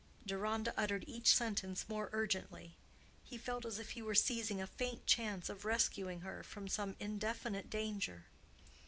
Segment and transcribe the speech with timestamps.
[0.25, 2.75] Deronda uttered each sentence more urgently;
[3.23, 6.95] he felt as if he were seizing a faint chance of rescuing her from some
[6.99, 8.25] indefinite danger.